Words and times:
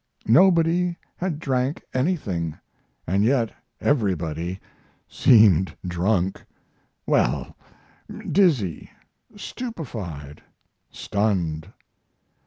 Nobody 0.25 0.97
had 1.17 1.37
drank 1.37 1.83
anything, 1.93 2.57
& 2.85 3.07
yet 3.07 3.51
everybody 3.79 4.59
seemed 5.07 5.77
drunk. 5.87 6.43
Well 7.05 7.55
dizzy, 8.31 8.89
stupefied, 9.37 10.41
stunned. 10.89 11.71